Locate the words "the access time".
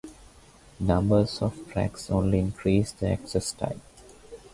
2.91-3.81